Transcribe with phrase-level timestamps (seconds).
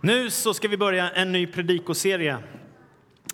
[0.00, 2.38] Nu så ska vi börja en ny predikoserie.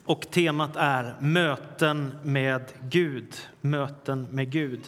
[0.04, 3.34] Och temat är möten med Gud.
[3.60, 4.80] Möten med Gud.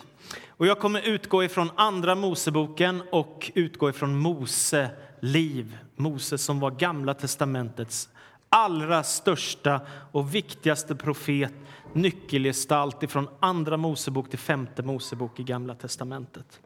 [0.49, 4.91] Och jag kommer utgå ifrån Andra Moseboken och utgå ifrån Mose
[5.21, 5.79] liv.
[5.97, 8.09] Mose som var Gamla testamentets
[8.49, 9.81] allra största
[10.13, 11.53] och viktigaste profet,
[11.93, 16.61] nyckelgestalt ifrån Andra Mosebok till Femte Mosebok i Gamla testamentet.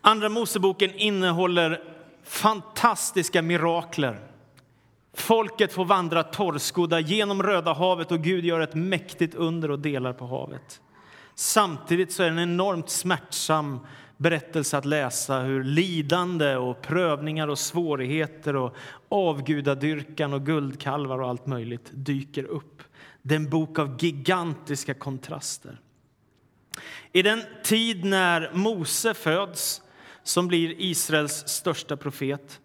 [0.00, 1.93] Andra Moseboken innehåller
[2.24, 4.20] fantastiska mirakler.
[5.14, 10.12] Folket får vandra torrskodda genom Röda havet och Gud gör ett mäktigt under och delar
[10.12, 10.80] på havet.
[11.34, 13.80] Samtidigt så är det en enormt smärtsam
[14.16, 18.76] berättelse att läsa hur lidande och prövningar och svårigheter och
[19.08, 22.82] avgudadyrkan och guldkalvar och allt möjligt dyker upp.
[23.22, 25.80] Det är en bok av gigantiska kontraster.
[27.12, 29.82] I den tid när Mose föds
[30.24, 32.60] som blir Israels största profet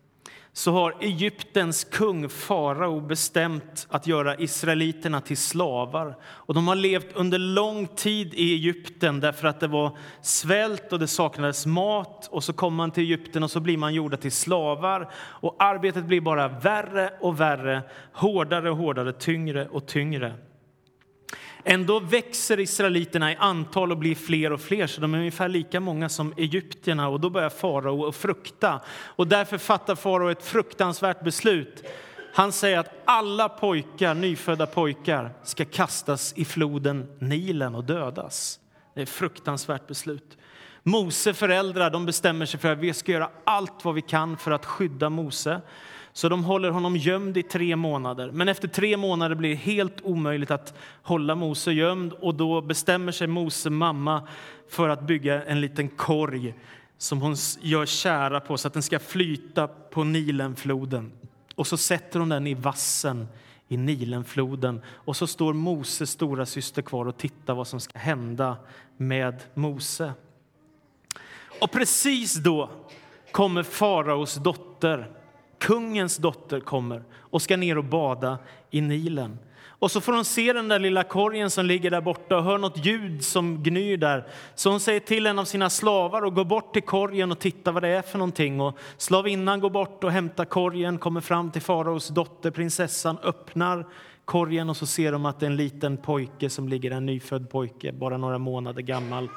[0.53, 6.17] så har Egyptens kung farao bestämt att göra israeliterna till slavar.
[6.23, 10.99] Och de har levt under lång tid i Egypten därför att det var svält och
[10.99, 12.27] det saknades mat.
[12.31, 15.11] Och så kommer man till Egypten och så blir man gjorda till slavar.
[15.15, 17.81] Och arbetet blir bara värre och värre,
[18.13, 20.33] hårdare och hårdare, tyngre och tyngre.
[21.63, 25.79] Ändå växer israeliterna i antal och blir fler och fler, så de är ungefär lika
[25.79, 27.07] många som egyptierna.
[27.07, 28.81] Och då börjar farao att frukta.
[28.89, 31.83] Och därför fattar farao ett fruktansvärt beslut.
[32.33, 38.59] Han säger att alla pojkar, nyfödda pojkar ska kastas i floden Nilen och dödas.
[38.93, 40.37] Det är ett fruktansvärt beslut.
[40.83, 44.51] Mose föräldrar de bestämmer sig för att vi ska göra allt vad vi kan för
[44.51, 45.61] att skydda Mose.
[46.19, 48.31] Så de håller honom gömd i tre månader.
[48.31, 53.11] Men efter tre månader blir det helt omöjligt att hålla Mose gömd och då bestämmer
[53.11, 54.27] sig Mose mamma
[54.69, 56.53] för att bygga en liten korg
[56.97, 61.11] som hon gör kära på så att den ska flyta på Nilenfloden.
[61.55, 63.27] Och så sätter hon den i vassen
[63.67, 68.57] i Nilenfloden och så står Moses stora syster kvar och tittar vad som ska hända
[68.97, 70.13] med Mose.
[71.61, 72.69] Och precis då
[73.31, 75.18] kommer faraos dotter
[75.59, 78.37] kungens dotter kommer och ska ner och bada
[78.69, 79.39] i Nilen.
[79.79, 82.57] Och så får hon se den där lilla korgen som ligger där borta och hör
[82.57, 84.27] något ljud som gnyr där.
[84.55, 87.71] Så hon säger till en av sina slavar att gå bort till korgen och tittar
[87.71, 88.61] vad det är för någonting.
[88.61, 93.85] Och slavinnan går bort och hämtar korgen, kommer fram till faraos dotter, prinsessan, öppnar
[94.25, 97.49] korgen och så ser de att det är en liten pojke som ligger en nyfödd
[97.49, 99.29] pojke, bara några månader gammal.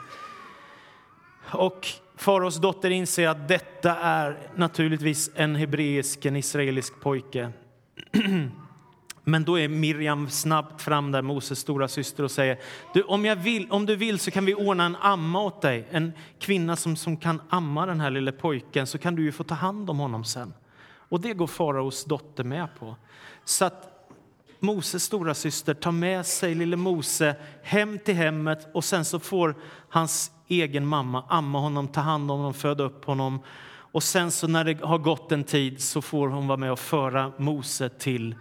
[1.52, 7.52] Och Faraos dotter inser att detta är naturligtvis en hebreisk, en israelisk pojke.
[9.24, 12.58] Men då är Miriam snabbt fram där, Moses stora syster och säger
[12.94, 15.88] du, om, jag vill, om du vill så kan vi ordna en amma åt dig,
[15.90, 19.44] en kvinna som, som kan amma den här lille pojken så kan du ju få
[19.44, 20.54] ta hand om honom sen.
[21.08, 22.96] Och det går faraos dotter med på.
[23.44, 24.08] Så att
[24.60, 29.54] Moses stora syster tar med sig lille Mose hem till hemmet och sen så får
[29.88, 30.30] hans
[30.60, 33.40] egen mamma amma honom, ta hand om honom, föda upp honom.
[33.92, 36.78] Och sen så när det har gått en tid så får hon vara med och
[36.78, 38.34] föra Mose till,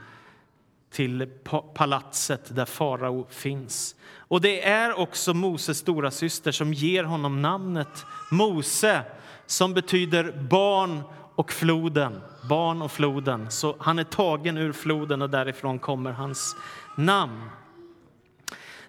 [0.91, 1.29] till
[1.73, 3.95] palatset där farao finns.
[4.17, 9.03] Och det är också Moses stora syster som ger honom namnet Mose
[9.45, 11.01] som betyder barn
[11.35, 12.21] och floden.
[12.49, 13.51] Barn och floden.
[13.51, 16.55] Så han är tagen ur floden och därifrån kommer hans
[16.97, 17.49] namn.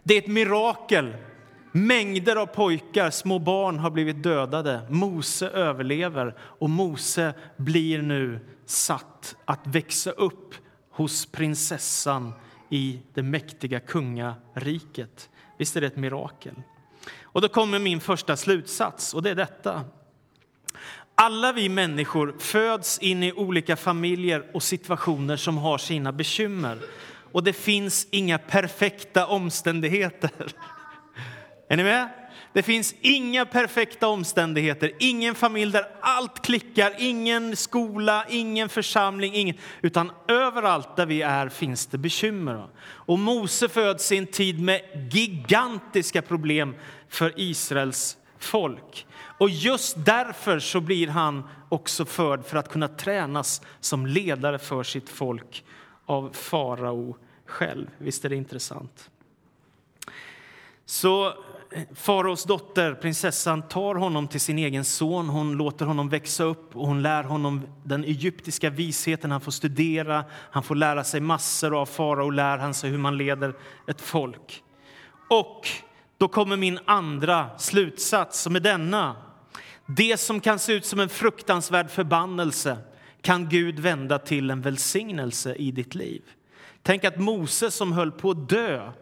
[0.02, 1.14] Det är ett mirakel
[1.72, 4.86] Mängder av pojkar, små barn, har blivit dödade.
[4.90, 10.54] Mose överlever och Mose blir nu satt att växa upp
[10.90, 12.32] hos prinsessan
[12.70, 15.30] i det mäktiga kungariket.
[15.58, 16.54] Visst är det ett mirakel?
[17.22, 19.84] Och då kommer min första slutsats, och det är detta.
[21.14, 26.78] Alla vi människor föds in i olika familjer och situationer som har sina bekymmer.
[27.32, 30.30] Och det finns inga perfekta omständigheter.
[31.72, 32.08] Är ni med?
[32.52, 39.56] Det finns inga perfekta omständigheter, ingen familj där allt klickar, ingen skola, ingen församling, ingen,
[39.82, 42.68] utan överallt där vi är finns det bekymmer.
[42.82, 46.74] Och Mose föds i en tid med gigantiska problem
[47.08, 49.06] för Israels folk.
[49.38, 54.82] Och just därför så blir han också förd för att kunna tränas som ledare för
[54.82, 55.64] sitt folk
[56.06, 57.16] av farao
[57.46, 57.86] själv.
[57.98, 59.10] Visst är det intressant?
[60.84, 61.34] Så
[61.94, 65.28] Faraos dotter, prinsessan, tar honom till sin egen son.
[65.28, 69.30] Hon låter honom växa upp och hon lär honom den egyptiska visheten.
[69.30, 73.16] Han får studera, han får lära sig massor av farao lär han sig hur man
[73.16, 73.54] leder
[73.88, 74.62] ett folk.
[75.28, 75.68] Och
[76.18, 79.16] då kommer min andra slutsats som är denna.
[79.86, 82.76] Det som kan se ut som en fruktansvärd förbannelse
[83.22, 86.22] kan Gud vända till en välsignelse i ditt liv.
[86.82, 88.92] Tänk att Moses som höll på att dö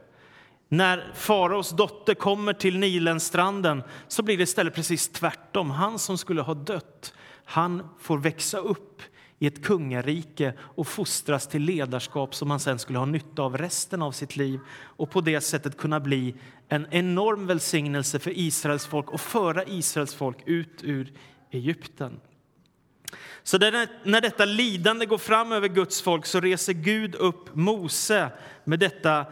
[0.72, 5.70] när faraos dotter kommer till Nilenstranden så blir det istället precis tvärtom.
[5.70, 7.14] Han som skulle ha dött,
[7.44, 9.02] han får växa upp
[9.38, 14.02] i ett kungarike och fostras till ledarskap som han sen skulle ha nytta av resten
[14.02, 16.34] av sitt liv och på det sättet kunna bli
[16.69, 21.12] en enorm välsignelse för Israels folk och föra Israels folk ut ur
[21.50, 22.20] Egypten.
[23.43, 28.28] Så när detta lidande går fram över Guds folk så reser Gud upp Mose
[28.64, 29.26] med detta,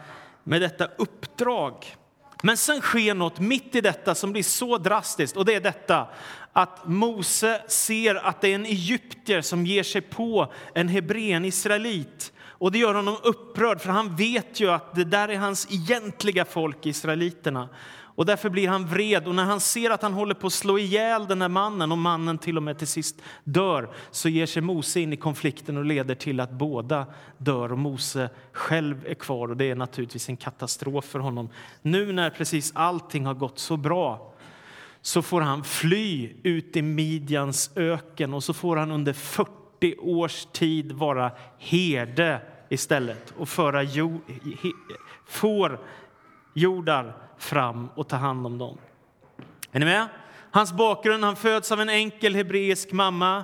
[0.49, 1.95] med detta uppdrag.
[2.43, 6.07] Men sen sker något mitt i detta som blir så drastiskt och det är detta
[6.53, 12.33] att Mose ser att det är en egyptier som ger sig på en hebren israelit.
[12.41, 16.45] Och det gör honom upprörd, för han vet ju att det där är hans egentliga
[16.45, 17.69] folk, israeliterna.
[18.19, 20.79] Och därför blir han vred och när han ser att han håller på att slå
[20.79, 24.61] ihjäl den här mannen och mannen till och med till sist dör så ger sig
[24.61, 27.05] Mose in i konflikten och leder till att båda
[27.37, 31.49] dör och Mose själv är kvar och det är naturligtvis en katastrof för honom.
[31.81, 34.33] Nu när precis allting har gått så bra
[35.01, 40.45] så får han fly ut i Midjans öken och så får han under 40 års
[40.45, 44.21] tid vara herde istället och föra jord,
[45.25, 45.79] får
[46.53, 48.77] jordar fram och ta hand om dem.
[49.71, 50.07] Är ni med?
[50.51, 53.43] Hans bakgrund, han föds av en enkel hebreisk mamma.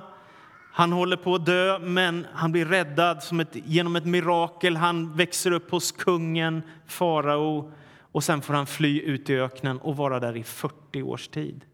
[0.72, 4.76] Han håller på att dö, men han blir räddad som ett, genom ett mirakel.
[4.76, 7.72] Han växer upp hos kungen, farao,
[8.12, 11.64] och sen får han fly ut i öknen och vara där i 40 års tid.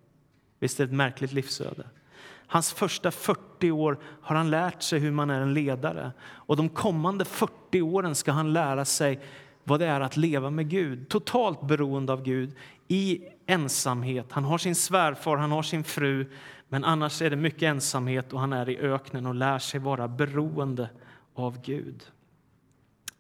[0.59, 1.85] Visst är det ett märkligt livsöde?
[2.47, 6.13] Hans första 40 år har han lärt sig hur man är en ledare.
[6.23, 9.21] Och de kommande 40 åren ska han lära sig
[9.64, 12.55] vad det är att leva med Gud, totalt beroende av Gud,
[12.88, 14.26] i ensamhet.
[14.31, 16.31] Han har sin svärfar, han har sin fru,
[16.69, 20.09] men annars är det mycket ensamhet och han är i öknen och lär sig vara
[20.09, 20.91] beroende
[21.35, 22.05] av Gud.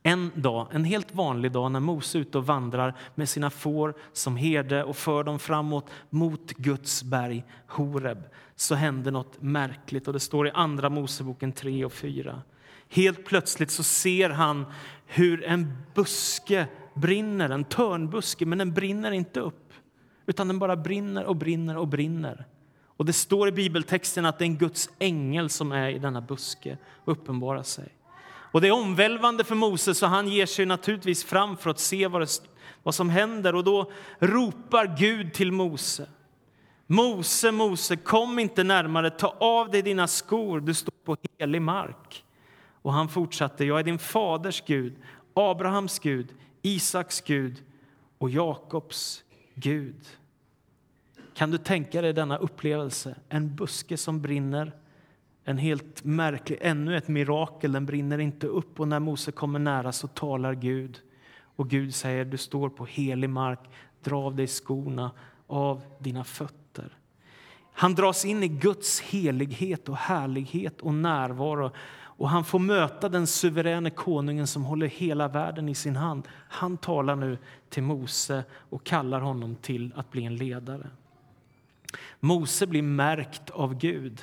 [0.02, 3.94] En dag, en helt vanlig dag när Mose är ute och vandrar med sina får
[4.12, 8.24] som herde och för dem framåt mot Guds berg Horeb,
[8.56, 10.06] så händer något märkligt.
[10.06, 12.42] Och Det står i Andra Moseboken 3 och 4.
[12.88, 14.66] Helt plötsligt så ser han
[15.14, 19.72] hur en buske brinner, en törnbuske, men den brinner inte upp.
[20.26, 22.46] Utan den bara brinner och brinner och brinner.
[22.96, 26.20] Och det står i bibeltexten att det är en Guds ängel som är i denna
[26.20, 27.88] buske och uppenbarar sig.
[28.24, 32.06] Och det är omvälvande för Moses så han ger sig naturligtvis fram för att se
[32.06, 32.28] vad, det,
[32.82, 33.54] vad som händer.
[33.54, 36.08] Och då ropar Gud till Mose.
[36.86, 42.24] Mose, Mose, kom inte närmare, ta av dig dina skor, du står på helig mark.
[42.82, 44.96] Och han fortsatte, jag är din faders Gud,
[45.34, 47.62] Abrahams Gud, Isaks Gud
[48.18, 49.24] och Jakobs
[49.54, 50.06] Gud.
[51.34, 53.14] Kan du tänka dig denna upplevelse?
[53.28, 54.72] En buske som brinner,
[55.44, 59.92] en helt märklig, ännu ett mirakel, den brinner inte upp och när Mose kommer nära
[59.92, 61.00] så talar Gud.
[61.56, 63.60] Och Gud säger, du står på helig mark,
[64.02, 65.10] dra av dig skorna
[65.46, 66.96] av dina fötter.
[67.72, 71.70] Han dras in i Guds helighet och härlighet och närvaro
[72.22, 76.28] och han får möta den suveräne konungen som håller hela världen i sin hand.
[76.48, 77.38] Han talar nu
[77.68, 80.86] till Mose och kallar honom till att bli en ledare.
[82.20, 84.22] Mose blir märkt av Gud.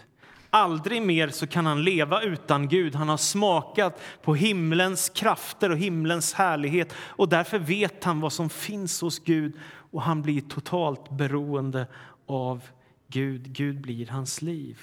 [0.50, 2.96] Aldrig mer så kan han leva utan Gud.
[2.96, 8.50] Han har smakat på himlens krafter och himlens härlighet och därför vet han vad som
[8.50, 9.54] finns hos Gud
[9.92, 11.88] och han blir totalt beroende
[12.26, 12.62] av
[13.08, 13.54] Gud.
[13.54, 14.80] Gud blir hans liv.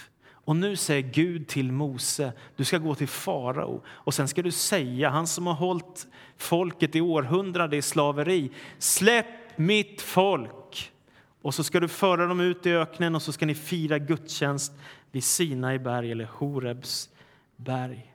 [0.47, 4.51] Och nu säger Gud till Mose, du ska gå till farao och sen ska du
[4.51, 9.27] säga, han som har hållit folket i århundraden i slaveri, släpp
[9.57, 10.93] mitt folk.
[11.43, 14.73] Och så ska du föra dem ut i öknen och så ska ni fira gudstjänst
[15.11, 17.09] vid Sinai berg eller Horebs
[17.57, 18.13] berg.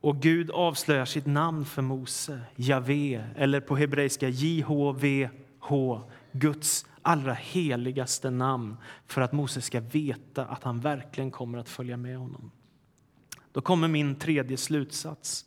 [0.00, 6.00] Och Gud avslöjar sitt namn för Mose, Javé, eller på hebreiska JHVH,
[6.32, 11.96] Guds allra heligaste namn för att Mose ska veta att han verkligen kommer att följa
[11.96, 12.50] med honom.
[13.52, 15.44] Då kommer min tredje slutsats.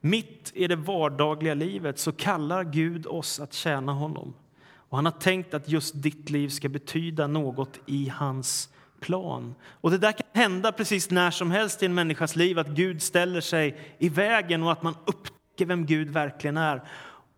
[0.00, 4.34] Mitt i det vardagliga livet så kallar Gud oss att tjäna honom.
[4.60, 8.68] Och Han har tänkt att just ditt liv ska betyda något i hans
[9.00, 9.54] plan.
[9.68, 13.02] Och Det där kan hända precis när som helst i en människas liv att Gud
[13.02, 16.82] ställer sig i vägen och att man upptäcker vem Gud verkligen är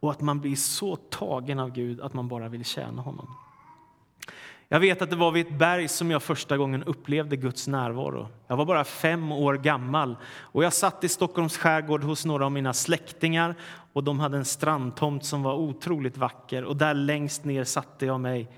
[0.00, 3.36] och att man blir så tagen av Gud att man bara vill tjäna honom.
[4.72, 8.28] Jag vet att det var vid ett berg som jag första gången upplevde Guds närvaro.
[8.46, 12.52] Jag var bara fem år gammal och jag satt i Stockholms skärgård hos några av
[12.52, 13.54] mina släktingar
[13.92, 18.20] och de hade en strandtomt som var otroligt vacker och där längst ner satte jag
[18.20, 18.48] mig.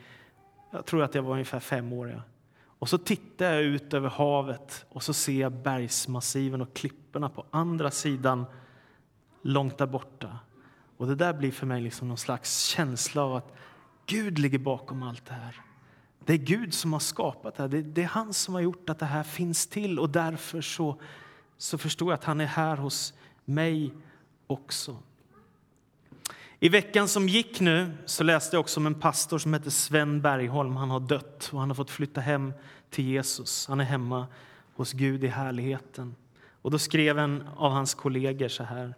[0.70, 2.08] Jag tror att jag var ungefär fem år.
[2.08, 2.22] Ja.
[2.78, 7.44] Och så tittar jag ut över havet och så ser jag bergsmassiven och klipporna på
[7.50, 8.44] andra sidan,
[9.42, 10.38] långt där borta.
[10.96, 13.52] Och det där blir för mig liksom någon slags känsla av att
[14.06, 15.71] Gud ligger bakom allt det här.
[16.24, 17.68] Det är Gud som har skapat det här.
[17.68, 21.00] Det, är han som har gjort att det här finns till och därför så,
[21.56, 23.14] så förstår jag att han är här hos
[23.44, 23.92] mig
[24.46, 24.96] också.
[26.58, 30.20] I veckan som gick nu så läste jag också om en pastor som heter Sven
[30.20, 30.76] Bergholm.
[30.76, 32.52] Han har dött och han har fått flytta hem
[32.90, 33.66] till Jesus.
[33.68, 34.26] Han är hemma
[34.74, 36.14] hos Gud i härligheten.
[36.62, 38.94] Och då skrev en av hans kollegor så här.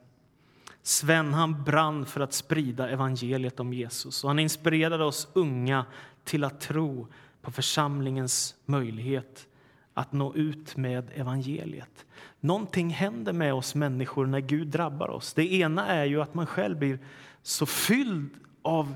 [0.82, 5.86] Sven han brann för att sprida evangeliet om Jesus och han inspirerade oss unga
[6.24, 7.06] till att tro
[7.42, 9.48] på församlingens möjlighet
[9.94, 12.06] att nå ut med evangeliet.
[12.40, 15.32] Någonting händer med oss människor när Gud drabbar oss.
[15.32, 16.98] Det ena är ju att man själv blir
[17.42, 18.30] så fylld
[18.62, 18.94] av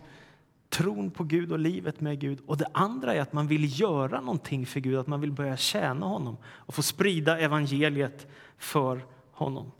[0.68, 2.38] tron på Gud och livet med Gud.
[2.46, 5.56] Och det andra är att man vill göra någonting för Gud, att man vill börja
[5.56, 8.26] tjäna honom och få sprida evangeliet
[8.58, 9.72] för honom.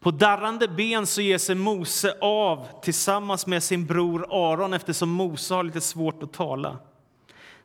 [0.00, 5.54] På darrande ben så ger sig Mose av tillsammans med sin bror Aron eftersom Mose
[5.54, 6.78] har lite svårt att tala.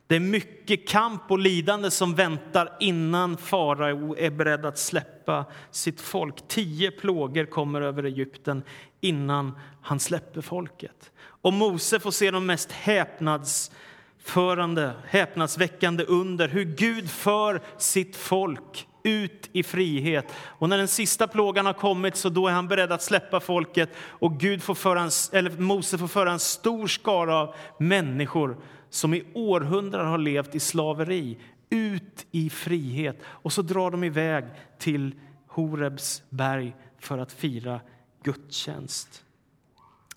[0.06, 6.00] Det är mycket kamp och lidande som väntar innan farao är beredd att släppa sitt
[6.00, 6.48] folk.
[6.48, 8.62] Tio plågor kommer över Egypten
[9.00, 11.12] innan han släpper folket.
[11.20, 19.50] Och Mose får se de mest häpnadsförande, häpnadsväckande under hur Gud för sitt folk ut
[19.52, 20.32] i frihet.
[20.36, 23.90] Och när den sista plågan har kommit så då är han beredd att släppa folket
[23.96, 28.56] och Gud får föra en, eller Mose får föra en stor skara av människor
[28.90, 31.38] som i århundraden har levt i slaveri
[31.70, 33.18] ut i frihet.
[33.24, 34.44] Och så drar de iväg
[34.78, 35.14] till
[35.46, 37.80] Horebs berg för att fira
[38.22, 39.24] gudstjänst.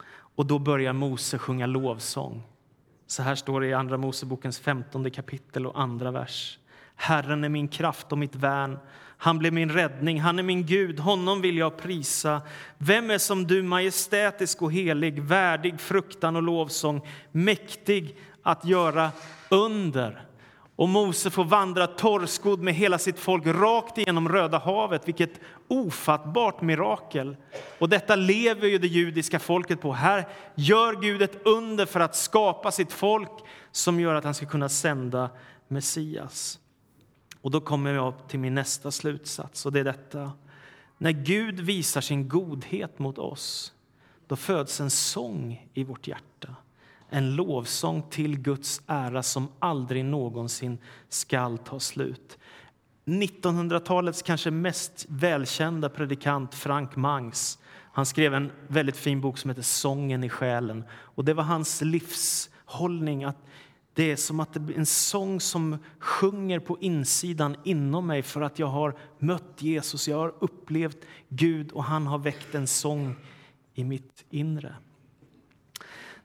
[0.09, 2.43] Och då börjar Mose sjunga lovsång.
[3.07, 6.59] Så här står det i Andra Mosebokens 15 kapitel och andra vers.
[6.97, 8.79] Herren är min kraft och mitt värn.
[9.17, 12.41] Han blev min räddning, han är min Gud, honom vill jag prisa.
[12.77, 17.01] Vem är som du, majestätisk och helig, värdig fruktan och lovsång,
[17.31, 19.11] mäktig att göra
[19.49, 20.27] under.
[20.75, 25.07] Och Mose får vandra torrskodd med hela sitt folk rakt igenom Röda havet.
[25.07, 27.37] Vilket ofattbart mirakel!
[27.79, 29.93] Och detta lever ju det judiska folket på.
[29.93, 33.31] Här gör Gud ett under för att skapa sitt folk
[33.71, 35.29] som gör att han ska kunna sända
[35.67, 36.59] Messias.
[37.47, 40.31] Och då kommer jag till min nästa slutsats, och det är detta.
[40.97, 43.73] När Gud visar sin godhet mot oss,
[44.27, 46.55] då föds en sång i vårt hjärta
[47.09, 50.77] en lovsång till Guds ära som aldrig någonsin
[51.09, 52.37] skall ta slut.
[53.05, 57.59] 1900-talets kanske mest välkända predikant Frank Mangs
[57.97, 60.83] han skrev en väldigt fin bok som heter Sången i själen.
[60.91, 63.37] Och det var hans livshållning att
[63.97, 68.59] det är som att det en sång som sjunger på insidan inom mig för att
[68.59, 70.97] jag har mött Jesus, jag har upplevt
[71.29, 73.15] Gud och han har väckt en sång
[73.73, 74.75] i mitt inre.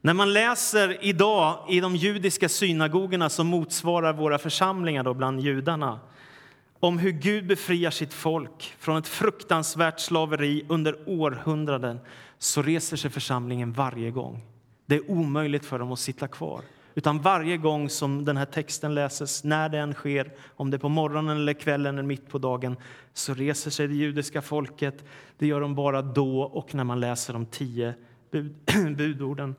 [0.01, 6.01] När man läser idag i de judiska synagogorna som motsvarar våra församlingar då bland judarna
[6.81, 12.01] om hur Gud befriar sitt folk från ett fruktansvärt slaveri under århundraden
[12.39, 14.41] så reser sig församlingen varje gång.
[14.87, 16.63] Det är omöjligt för dem att sitta kvar.
[16.95, 20.79] Utan varje gång som den här texten läses, när det än sker, om det är
[20.79, 22.77] på morgonen eller kvällen eller mitt på dagen,
[23.13, 25.05] så reser sig det judiska folket.
[25.39, 27.95] Det gör de bara då och när man läser de tio
[28.31, 28.55] bud
[28.97, 29.55] budorden.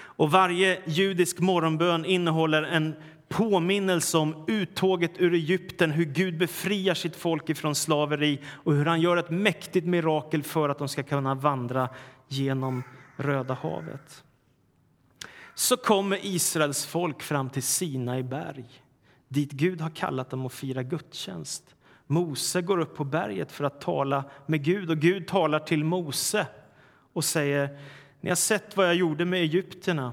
[0.00, 2.94] Och varje judisk morgonbön innehåller en
[3.28, 9.00] påminnelse om uttåget ur Egypten, hur Gud befriar sitt folk ifrån slaveri och hur han
[9.00, 11.88] gör ett mäktigt mirakel för att de ska kunna vandra
[12.28, 12.82] genom
[13.16, 14.24] Röda havet.
[15.58, 18.82] Så kommer Israels folk fram till Sinai berg
[19.28, 21.76] dit Gud har kallat dem att fira gudstjänst.
[22.06, 26.46] Mose går upp på berget för att tala med Gud och Gud talar till Mose
[27.12, 27.78] och säger
[28.20, 30.12] ni har sett vad jag gjorde med egyptierna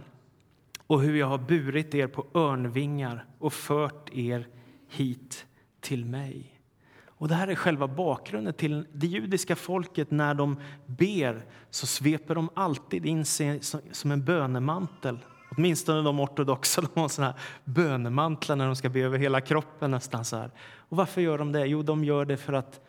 [0.87, 4.47] och hur jag har burit er på örnvingar och fört er
[4.89, 5.45] hit
[5.81, 6.59] till mig.
[7.05, 10.11] Och Det här är själva bakgrunden till det judiska folket.
[10.11, 13.59] När de ber så sveper de alltid in sig
[13.91, 15.19] som en bönemantel.
[15.57, 19.91] Åtminstone de ortodoxa de har såna här bönemantlar när de ska be över hela kroppen.
[19.91, 20.51] nästan så här.
[20.89, 21.65] Och Varför gör de det?
[21.65, 22.81] Jo, de gör det för att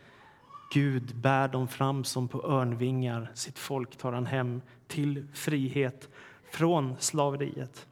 [0.73, 3.31] Gud bär dem fram som på örnvingar.
[3.33, 6.09] Sitt folk tar han hem till frihet
[6.51, 7.87] från slaveriet.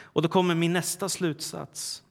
[0.00, 2.02] Och då kommer min nästa slutsats.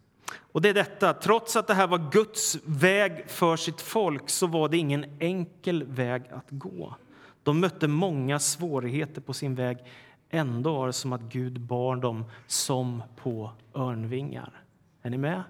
[0.51, 1.13] Och det är detta.
[1.13, 5.83] Trots att det här var Guds väg för sitt folk så var det ingen enkel
[5.83, 6.95] väg att gå.
[7.43, 9.77] De mötte många svårigheter på sin väg.
[10.35, 14.63] Ändå var det som att Gud bar dem som på örnvingar.
[15.01, 15.43] Är ni med?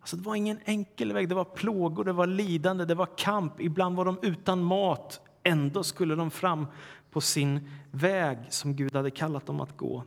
[0.00, 1.28] Alltså, det var ingen enkel väg.
[1.28, 3.60] Det var plågor, det var lidande, det var kamp.
[3.60, 5.20] Ibland var de utan mat.
[5.42, 6.66] Ändå skulle de fram
[7.10, 10.04] på sin väg som Gud hade kallat dem att gå.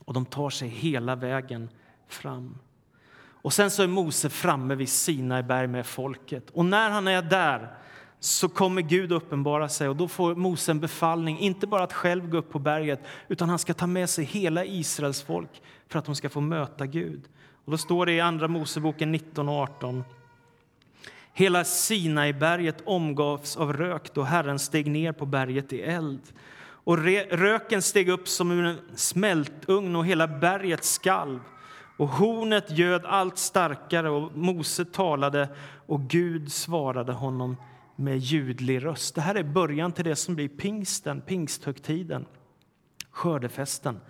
[0.00, 1.68] Och de tar sig hela vägen
[2.08, 2.58] fram.
[3.22, 6.50] Och sen så är Mose framme vid Sinai berg med folket.
[6.50, 7.76] Och när han är där
[8.24, 12.28] så kommer Gud uppenbara sig och då får Mose en befallning, inte bara att själv
[12.28, 16.04] gå upp på berget, utan han ska ta med sig hela Israels folk för att
[16.04, 17.22] de ska få möta Gud.
[17.64, 20.04] Och då står det i Andra Moseboken 19 och 18.
[21.32, 26.22] Hela Sinaiberget omgavs av rök då Herren steg ner på berget i eld.
[26.84, 26.98] Och
[27.30, 31.40] röken steg upp som ur en smältugn och hela berget skalv.
[31.96, 35.48] Och hornet göd allt starkare och Mose talade
[35.86, 37.56] och Gud svarade honom
[38.02, 39.14] med ljudlig röst.
[39.14, 42.26] Det här är början till det som blir pingsten, pingsthögtiden,
[43.10, 44.00] skördefesten.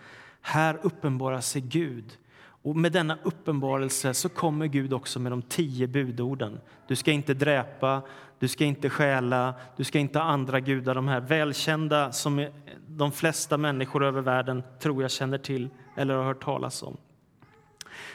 [0.40, 2.18] Här uppenbarar sig Gud.
[2.64, 6.60] Och med denna uppenbarelse så kommer Gud också med de tio budorden.
[6.88, 8.02] Du ska inte dräpa,
[8.38, 10.94] du ska inte stjäla, du ska inte ha andra gudar.
[10.94, 12.46] De här välkända som
[12.86, 16.96] de flesta människor över världen tror jag känner till eller har hört talas om.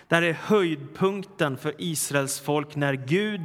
[0.07, 3.41] Det här är höjdpunkten för Israels folk när Gud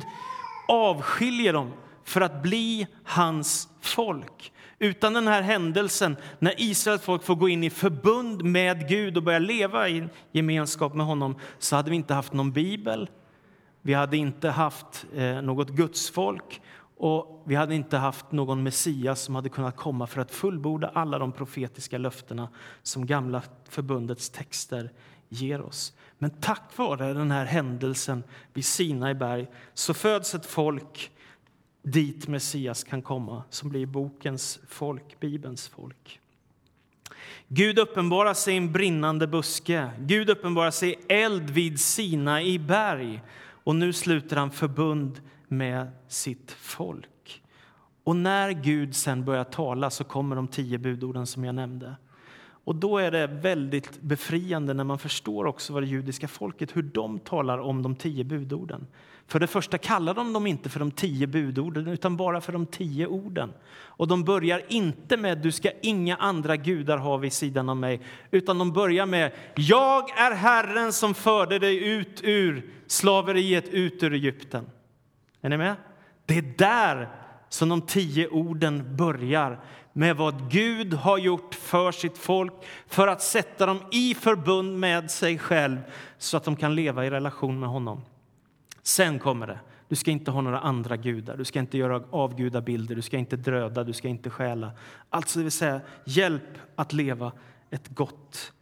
[0.69, 1.73] avskiljer dem
[2.05, 4.53] för att bli hans folk.
[4.79, 9.23] Utan den här händelsen, när Israels folk får gå in i förbund med Gud och
[9.23, 13.11] börja leva i gemenskap med honom, så hade vi inte haft någon bibel,
[13.83, 16.61] vi hade inte haft eh, något gudsfolk
[16.97, 21.19] och vi hade inte haft någon Messias som hade kunnat komma för att fullborda alla
[21.19, 22.49] de profetiska löftena
[22.83, 24.91] som Gamla förbundets texter
[25.29, 25.93] ger oss.
[26.19, 31.11] Men tack vare den här händelsen vid Sinai berg så föds ett folk
[31.83, 36.21] dit Messias kan komma, som blir bokens folk, Bibelns folk.
[37.49, 39.91] Gud uppenbarar sig i en brinnande buske.
[39.99, 43.23] Gud uppenbarar sig i eld vid Sina i berg.
[43.65, 47.43] Och nu sluter han förbund med sitt folk.
[48.05, 51.97] Och när Gud sen börjar tala så kommer de tio budorden som jag nämnde.
[52.65, 56.83] Och då är det väldigt befriande när man förstår också vad det judiska folket, hur
[56.83, 58.87] de talar om de tio budorden.
[59.33, 62.67] För det första kallar de dem inte för de tio budorden utan bara för de
[62.67, 63.53] tio orden.
[63.75, 68.01] Och de börjar inte med du ska inga andra gudar ha vid sidan av mig
[68.31, 74.13] utan de börjar med jag är Herren som förde dig ut ur slaveriet, ut ur
[74.13, 74.67] Egypten.
[75.41, 75.77] Är ni med?
[76.27, 77.09] Det är där
[77.49, 79.61] som de tio orden börjar
[79.93, 82.53] med vad Gud har gjort för sitt folk
[82.87, 85.79] för att sätta dem i förbund med sig själv
[86.19, 88.03] så att de kan leva i relation med honom.
[88.83, 89.59] Sen kommer det.
[89.89, 93.37] Du ska inte ha några andra gudar, du ska inte göra avgudabilder, du ska inte
[93.37, 94.73] dröda, du ska inte stjäla.
[95.11, 97.33] Alltså det vill säga, hjälp att leva
[97.71, 98.53] ett gott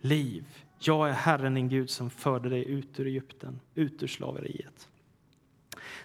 [0.00, 0.44] liv.
[0.78, 4.88] Jag är Herren din Gud som förde dig ut ur Egypten, ut ur slaveriet.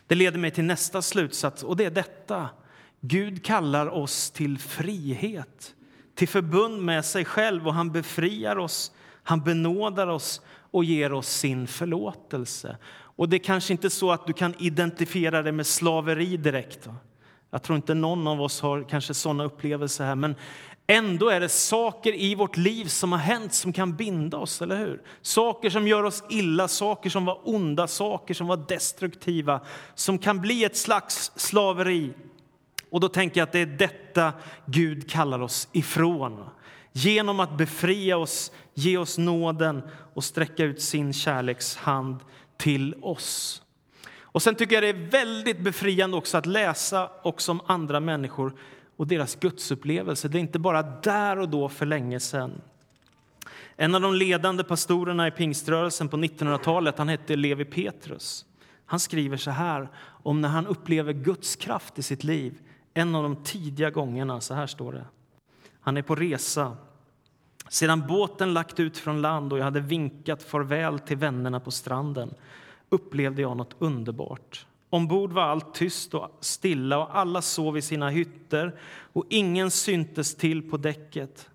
[0.08, 2.50] Det leder mig till nästa slutsats och det är detta.
[3.00, 5.76] Gud kallar oss till frihet,
[6.16, 8.92] till förbund med sig själv och han befriar oss,
[9.24, 12.78] han benådar oss och ger oss sin förlåtelse.
[13.22, 16.90] Och det är kanske inte så att du kan identifiera det med slaveri direkt.
[17.52, 20.36] Jag tror inte någon av oss har kanske sådana upplevelser här, men
[20.88, 24.78] ändå är det saker i vårt liv som har hänt som kan binda oss, eller
[24.78, 25.02] hur?
[25.22, 29.60] Saker som gör oss illa, saker som var onda, saker som var destruktiva,
[29.96, 32.14] som kan bli ett slags slaveri.
[32.90, 34.34] Och då tänker jag att det är detta
[34.66, 36.44] Gud kallar oss ifrån.
[36.92, 39.82] Genom att befria oss, ge oss nåden
[40.14, 42.20] och sträcka ut sin kärlekshand
[42.62, 43.62] till oss.
[44.21, 48.54] Och sen tycker jag det är väldigt befriande också att läsa också om andra människor
[48.95, 50.30] och deras gudsupplevelser.
[50.30, 52.62] Det är inte bara där och då för länge sedan.
[53.76, 58.45] En av de ledande pastorerna i pingströrelsen på 1900-talet han hette Levi Petrus.
[58.86, 62.60] Han skriver så här om när han upplever Guds kraft i sitt liv.
[62.93, 64.41] En av de tidiga gångerna.
[64.41, 65.06] Så här står det.
[65.82, 66.78] Han är på resa
[67.72, 72.34] sedan båten lagt ut från land och jag hade vinkat farväl till vännerna på stranden
[72.90, 74.66] upplevde jag något underbart.
[74.90, 78.80] Ombord var allt tyst och stilla och alla sov i sina hytter
[79.14, 81.50] och ingen syntes till på däcket.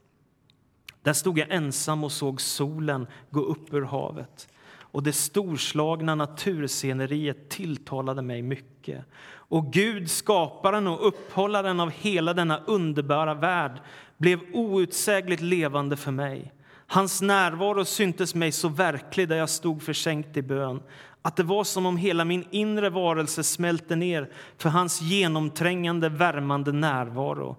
[1.02, 4.48] Där stod jag ensam och såg solen gå upp ur havet
[4.96, 9.04] och det storslagna natursceneriet tilltalade mig mycket.
[9.48, 13.80] Och Gud, skaparen och upphållaren av hela denna underbara värld
[14.16, 16.52] blev outsägligt levande för mig.
[16.86, 20.82] Hans närvaro syntes mig så verklig där jag stod försänkt i bön
[21.22, 26.72] att det var som om hela min inre varelse smälte ner för hans genomträngande, värmande
[26.72, 27.56] närvaro.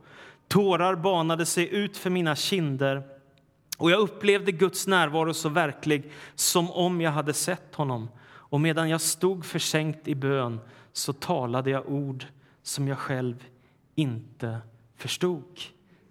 [0.48, 3.04] Tårar banade sig ut för mina kinder
[3.78, 8.10] Och jag upplevde Guds närvaro så verklig som om jag hade sett honom.
[8.28, 10.60] Och medan jag stod försänkt i bön
[10.94, 12.26] så talade jag ord
[12.64, 13.46] som jag själv
[13.96, 14.58] inte
[14.96, 15.60] förstod.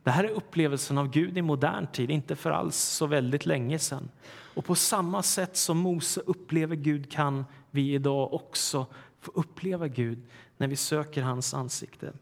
[0.06, 3.78] Det här är upplevelsen av Gud i modern tid, inte för alls så väldigt länge
[3.78, 4.08] sedan.
[4.54, 8.86] Och på samma sätt som Mose upplever Gud kan vi idag också
[9.20, 10.22] få uppleva Gud
[10.56, 12.12] när vi söker hans ansikte.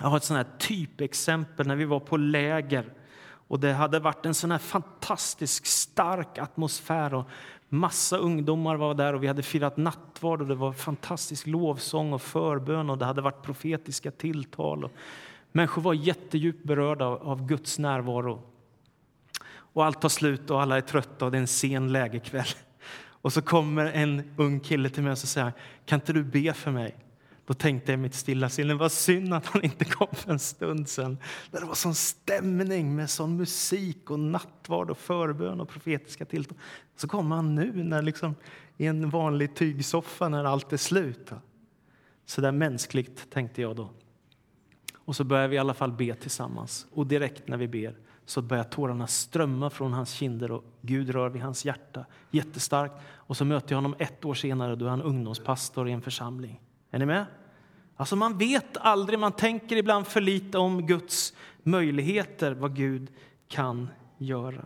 [0.00, 2.92] Jag har ett sånt här typexempel när vi var på läger
[3.48, 7.28] och det hade varit en sån här fantastisk stark atmosfär och
[7.68, 12.22] massa ungdomar var där och vi hade firat nattvard och det var fantastisk lovsång och
[12.22, 14.84] förbön och det hade varit profetiska tilltal.
[14.84, 14.92] Och
[15.54, 18.42] människor var jättedjupt berörda av Guds närvaro.
[19.46, 22.46] Och allt tar slut och alla är trötta och det är en sen lägerkväll.
[22.96, 25.52] Och så kommer en ung kille till mig och säger
[25.84, 26.96] kan inte du be för mig?
[27.46, 30.38] Då tänkte jag i mitt stilla sinne, vad synd att han inte kom för en
[30.38, 31.18] stund sen.
[31.50, 36.58] Det var sån stämning med sån musik och nattvard och förbön och profetiska tilltal.
[36.96, 38.34] Så kommer han nu när liksom,
[38.76, 41.30] i en vanlig tygsoffa när allt är slut.
[42.26, 43.90] Så där mänskligt tänkte jag då.
[45.04, 46.86] Och så börjar vi i alla fall be tillsammans.
[46.92, 51.28] Och direkt när vi ber så börjar tårarna strömma från hans kinder och Gud rör
[51.28, 52.94] vid hans hjärta jättestarkt.
[53.04, 56.60] Och så möter jag honom ett år senare, då är han ungdomspastor i en församling.
[56.90, 57.26] Är ni med?
[57.96, 63.10] Alltså man vet aldrig, man tänker ibland för lite om Guds möjligheter, vad Gud
[63.48, 63.88] kan
[64.18, 64.64] göra.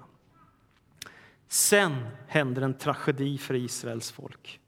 [1.49, 4.61] Sen händer en tragedi för Israels folk.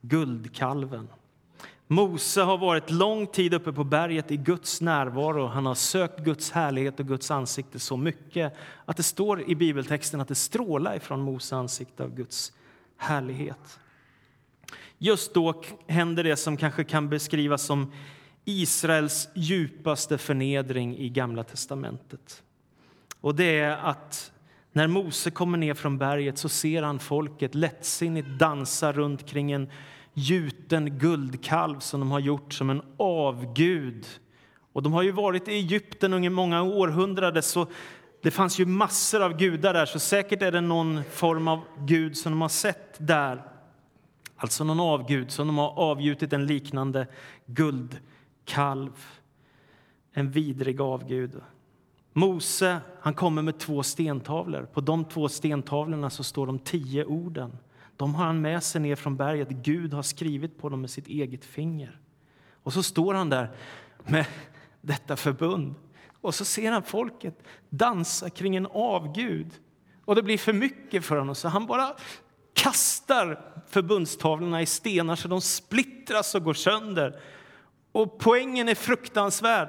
[0.00, 1.08] Guldkalven.
[1.90, 5.46] Mose har varit lång tid uppe på berget i Guds närvaro.
[5.46, 10.20] Han har sökt Guds härlighet och Guds ansikte så mycket att det står i bibeltexten
[10.20, 12.52] att det strålar ifrån Mose ansikte av Guds
[12.96, 13.78] härlighet.
[14.98, 17.92] Just då händer det som kanske kan beskrivas som
[18.44, 22.42] Israels djupaste förnedring i Gamla testamentet.
[23.20, 24.32] Och det är att
[24.72, 29.70] när Mose kommer ner från berget så ser han folket lättsinnigt dansa runt kring en
[30.18, 34.06] gjuten guldkalv som de har gjort som en avgud.
[34.72, 37.66] Och de har ju varit i Egypten under många århundraden så
[38.22, 42.16] det fanns ju massor av gudar där, så säkert är det någon form av gud
[42.16, 43.42] som de har sett där.
[44.36, 47.06] Alltså någon avgud som de har avgjutit en liknande
[47.46, 49.06] guldkalv.
[50.12, 51.40] En vidrig avgud.
[52.12, 54.68] Mose han kommer med två stentavlor.
[54.72, 57.58] På de två stentavlorna så står de tio orden.
[57.98, 59.48] De har han med sig ner från berget.
[59.48, 62.00] Gud har skrivit på dem med sitt eget finger.
[62.62, 63.50] Och så står han där
[64.04, 64.26] med
[64.80, 65.74] detta förbund.
[66.20, 69.52] Och så ser han folket dansa kring en avgud.
[70.04, 71.94] Och det blir för mycket för honom, så han bara
[72.54, 77.20] kastar förbundstavlorna i stenar så de splittras och går sönder.
[77.92, 79.68] Och poängen är fruktansvärd.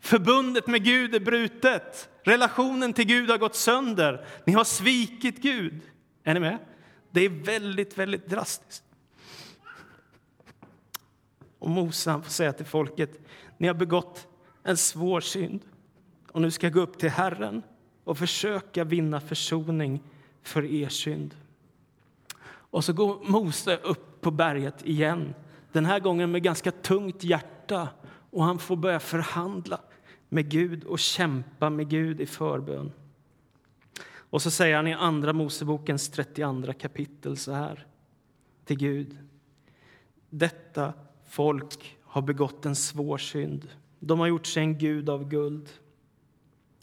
[0.00, 2.08] Förbundet med Gud är brutet.
[2.22, 4.26] Relationen till Gud har gått sönder.
[4.44, 5.80] Ni har svikit Gud.
[6.24, 6.58] Är ni med?
[7.14, 8.84] Det är väldigt, väldigt drastiskt.
[11.58, 13.20] Och Mose får säga till folket,
[13.58, 14.28] ni har begått
[14.62, 15.60] en svår synd
[16.32, 17.62] och nu ska jag gå upp till Herren
[18.04, 20.02] och försöka vinna försoning
[20.42, 21.34] för er synd.
[22.46, 25.34] Och så går Mose upp på berget igen,
[25.72, 27.88] den här gången med ganska tungt hjärta.
[28.30, 29.80] Och han får börja förhandla
[30.28, 32.92] med Gud och kämpa med Gud i förbön.
[34.34, 37.86] Och så säger han i Andra Mosebokens 32 kapitel så här
[38.64, 39.18] till Gud.
[40.30, 40.92] Detta
[41.28, 43.68] folk har begått en svår synd.
[44.00, 45.68] De har gjort sig en gud av guld.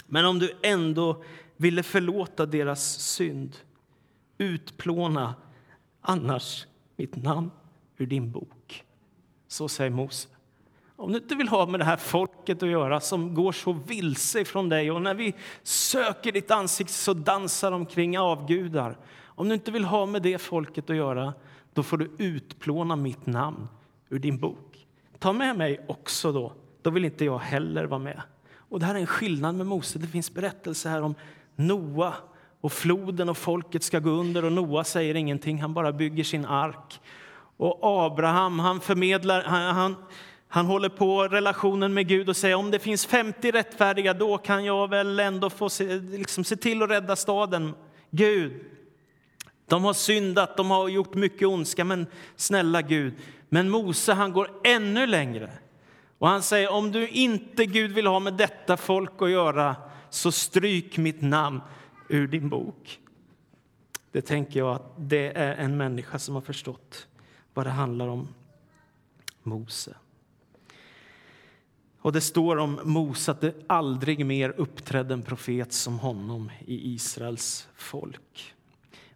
[0.05, 1.23] Men om du ändå
[1.57, 3.57] ville förlåta deras synd,
[4.37, 5.35] utplåna
[6.01, 7.51] annars mitt namn
[7.97, 8.85] ur din bok.
[9.47, 10.29] Så säger Mose.
[11.01, 14.41] Om du inte vill ha med det här folket att göra som går så vilse
[14.41, 15.33] ifrån dig och när vi
[15.63, 18.97] söker ditt ansikte så dansar de kring avgudar.
[19.25, 21.33] Om du inte vill ha med det folket att göra,
[21.73, 23.67] då får du utplåna mitt namn
[24.09, 24.87] ur din bok.
[25.19, 28.21] Ta med mig också då, då vill inte jag heller vara med.
[28.55, 29.99] Och det här är en skillnad med Mose.
[29.99, 31.15] Det finns berättelser här om
[31.55, 32.13] Noa
[32.61, 36.45] och floden och folket ska gå under och Noa säger ingenting, han bara bygger sin
[36.45, 36.99] ark.
[37.57, 39.95] Och Abraham, han förmedlar, han, han,
[40.53, 44.65] han håller på relationen med Gud och säger om det finns 50 rättfärdiga då kan
[44.65, 47.73] jag väl ändå få se, liksom, se till att rädda staden.
[48.09, 48.65] Gud,
[49.67, 53.13] de har syndat, de har gjort mycket ondska, men snälla Gud.
[53.49, 55.51] Men Mose han går ännu längre.
[56.17, 59.75] Och han säger om du inte Gud vill ha med detta folk att göra
[60.09, 61.61] så stryk mitt namn
[62.09, 62.99] ur din bok.
[64.11, 67.07] Det tänker jag att det är en människa som har förstått
[67.53, 68.27] vad det handlar om.
[69.43, 69.95] Mose.
[72.01, 76.93] Och det står om Mose att det aldrig mer uppträdde en profet som honom i
[76.93, 78.53] Israels folk.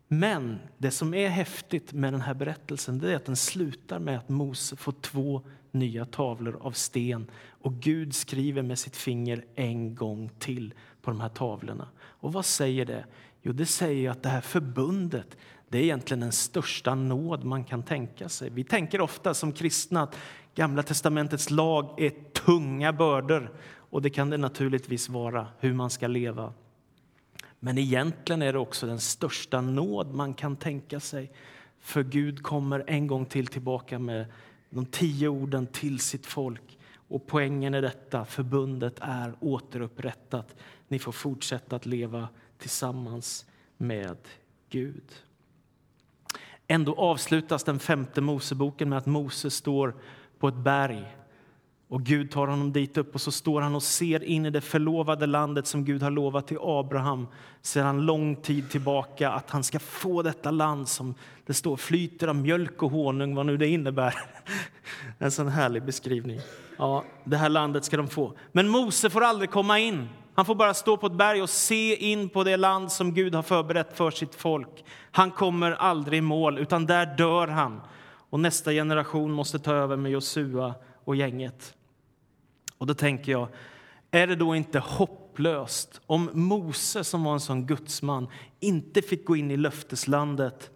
[0.07, 4.17] Men det som är häftigt med den här berättelsen det är att den slutar med
[4.17, 9.95] att Mose får två nya tavlor av sten och Gud skriver med sitt finger en
[9.95, 11.87] gång till på de här tavlorna.
[12.01, 13.05] Och vad säger det?
[13.41, 15.37] Jo, det säger att det här förbundet
[15.69, 18.49] det är egentligen den största nåd man kan tänka sig.
[18.49, 20.17] Vi tänker ofta som kristna att
[20.55, 22.09] Gamla testamentets lag är
[22.45, 23.51] tunga bördor
[23.89, 26.53] och det kan det naturligtvis vara, hur man ska leva.
[27.59, 31.31] Men egentligen är det också den största nåd man kan tänka sig.
[31.79, 34.25] För Gud kommer en gång till tillbaka med
[34.69, 36.77] de tio orden till sitt folk.
[37.07, 40.55] Och poängen är detta, förbundet är återupprättat.
[40.87, 43.45] Ni får fortsätta att leva tillsammans
[43.77, 44.17] med
[44.69, 45.11] Gud.
[46.67, 49.95] Ändå avslutas den femte Moseboken med att Mose står
[50.39, 51.15] på ett berg
[51.95, 54.61] och Gud tar honom dit upp och så står han och ser in i det
[54.61, 57.27] förlovade landet som Gud har lovat till Abraham
[57.61, 62.35] sedan lång tid tillbaka att han ska få detta land som det står flyter av
[62.35, 64.15] mjölk och honung, vad nu det innebär.
[65.19, 66.39] En sån härlig beskrivning.
[66.77, 68.33] Ja, det här landet ska de få.
[68.51, 70.09] Men Mose får aldrig komma in.
[70.33, 73.35] Han får bara stå på ett berg och se in på det land som Gud
[73.35, 74.83] har förberett för sitt folk.
[75.11, 77.81] Han kommer aldrig i mål, utan där dör han.
[78.29, 80.73] Och nästa generation måste ta över med Josua
[81.05, 81.75] och gänget.
[82.77, 83.47] Och då tänker jag,
[84.11, 88.27] är det då inte hopplöst om Mose, som var en sån gudsman,
[88.59, 90.71] inte fick gå in i löfteslandet?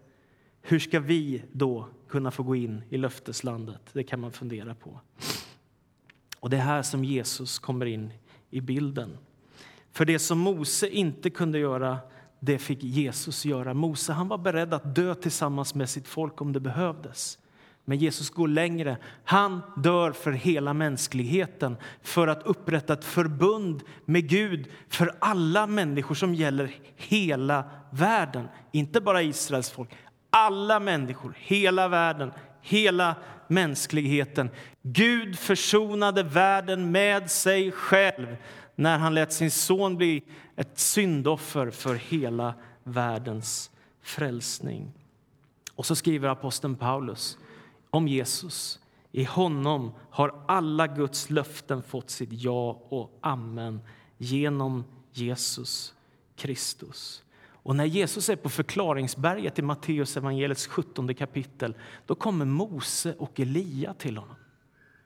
[0.61, 3.81] Hur ska vi då kunna få gå in i löfteslandet?
[3.93, 4.99] Det kan man fundera på.
[6.39, 8.13] Och det är här som Jesus kommer in
[8.49, 9.17] i bilden.
[9.91, 11.97] För det som Mose inte kunde göra,
[12.39, 13.73] det fick Jesus göra.
[13.73, 17.37] Mose han var beredd att dö tillsammans med sitt folk om det behövdes.
[17.89, 18.97] Men Jesus går längre.
[19.23, 26.15] Han dör för hela mänskligheten för att upprätta ett förbund med Gud för alla människor
[26.15, 28.47] som gäller hela världen.
[28.71, 29.89] Inte bara Israels folk,
[30.29, 33.15] alla människor, hela världen, hela
[33.47, 34.49] mänskligheten.
[34.81, 38.37] Gud försonade världen med sig själv
[38.75, 40.23] när han lät sin son bli
[40.55, 43.71] ett syndoffer för hela världens
[44.01, 44.91] frälsning.
[45.75, 47.37] Och så skriver aposteln Paulus
[47.89, 48.79] om Jesus.
[49.11, 53.81] I honom har alla Guds löften fått sitt ja och amen
[54.17, 55.93] genom Jesus
[56.35, 57.23] Kristus.
[57.63, 61.75] Och när Jesus är på förklaringsberget i Matteus evangeliets 17 kapitel
[62.05, 64.35] då kommer Mose och Elia till honom.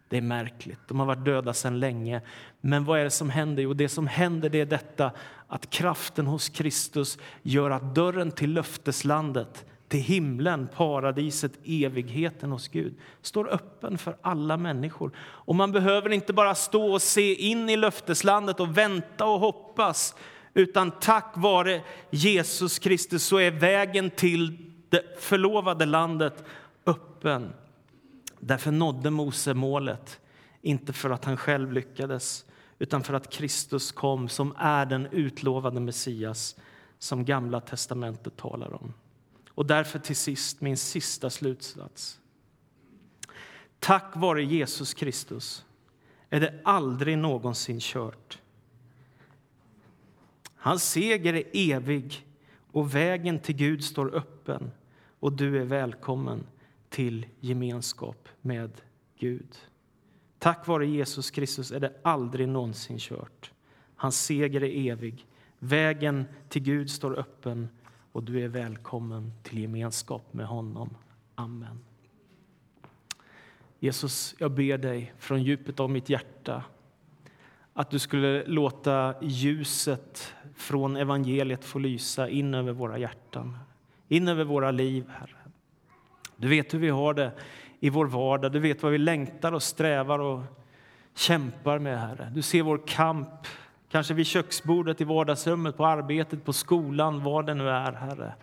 [0.10, 0.80] Det är märkligt.
[0.88, 2.22] De har varit döda sedan länge.
[2.62, 3.63] Men vad är det som händer?
[3.63, 5.12] Jo, det som händer det är detta
[5.48, 12.96] att kraften hos Kristus gör att dörren till löfteslandet till himlen, paradiset, evigheten hos Gud
[13.22, 15.12] står öppen för alla människor.
[15.17, 20.15] Och Man behöver inte bara stå och se in i löfteslandet och vänta och hoppas
[20.54, 24.58] utan tack vare Jesus Kristus så är vägen till
[24.89, 26.43] det förlovade landet
[26.86, 27.54] öppen.
[28.39, 30.19] Därför nådde Mose målet,
[30.62, 32.46] inte för att han själv lyckades
[32.80, 36.56] utan för att Kristus kom som är den utlovade Messias
[37.00, 38.93] som Gamla testamentet talar om.
[39.56, 42.20] Och därför till sist min sista slutsats.
[43.80, 45.66] Tack vare Jesus Kristus
[46.30, 48.42] är det aldrig någonsin kört.
[50.56, 52.28] Hans seger är evig
[52.72, 54.72] och vägen till Gud står öppen
[55.20, 56.44] och du är välkommen
[56.89, 58.72] till gemenskap med
[59.18, 59.56] Gud.
[60.39, 63.52] Tack vare Jesus Kristus är det aldrig någonsin kört.
[63.96, 65.26] Hans seger är evig.
[65.60, 67.70] Vägen till Gud står öppen
[68.13, 70.97] och du är välkommen till gemenskap med honom.
[71.36, 71.80] Amen.
[73.80, 76.63] Jesus, jag ber dig från djupet av mitt hjärta
[77.73, 83.58] att du skulle låta ljuset från evangeliet få lysa in över våra hjärtan,
[84.08, 85.38] in över våra liv, Herre.
[86.36, 87.32] Du vet hur vi har det
[87.80, 90.41] i vår vardag, du vet vad vi längtar och strävar och
[91.15, 92.32] kämpar med, Herre.
[92.36, 93.47] Du ser vår kamp
[93.94, 98.34] Kanske vid köksbordet, i vardagsrummet, på arbetet, på skolan, var det nu är, Herre.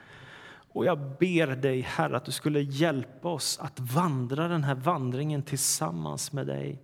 [0.73, 5.43] Och jag ber dig, Herre, att du skulle hjälpa oss att vandra den här vandringen
[5.43, 6.79] tillsammans med dig.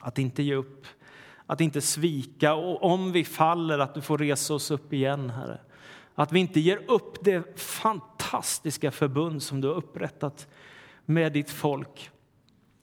[0.00, 0.86] Att inte ge upp,
[1.46, 5.60] att inte svika och om vi faller, att du får resa oss upp igen, Herre.
[6.14, 10.48] Att vi inte ger upp det fantastiska förbund som du har upprättat
[11.04, 12.10] med ditt folk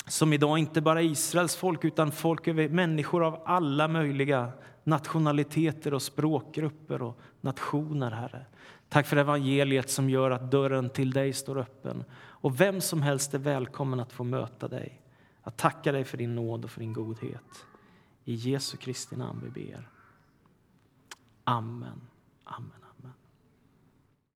[0.07, 4.51] som idag inte bara är Israels folk utan folk över människor av alla möjliga
[4.83, 8.45] nationaliteter och språkgrupper och nationer, Herre.
[8.89, 13.33] Tack för evangeliet som gör att dörren till dig står öppen och vem som helst
[13.33, 15.01] är välkommen att få möta dig.
[15.41, 17.65] Att tacka dig för din nåd och för din godhet.
[18.23, 19.89] I Jesu Kristi namn vi ber.
[21.43, 22.01] Amen.
[22.43, 22.82] Amen.